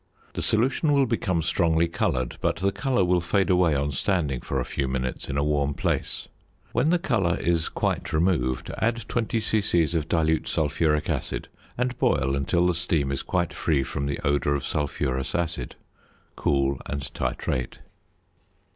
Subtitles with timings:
[0.33, 4.59] The solution will become strongly coloured, but the colour will fade away on standing for
[4.59, 6.27] a few minutes in a warm place.
[6.71, 9.83] When the colour is quite removed, add 20 c.c.
[9.95, 14.55] of dilute sulphuric acid, and boil until the steam is quite free from the odour
[14.55, 15.75] of sulphurous acid.
[16.35, 17.77] Cool and titrate.